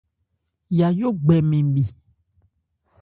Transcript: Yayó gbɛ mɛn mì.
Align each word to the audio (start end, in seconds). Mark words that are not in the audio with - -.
Yayó 0.77 1.07
gbɛ 1.23 1.35
mɛn 1.49 1.65
mì. 1.73 1.83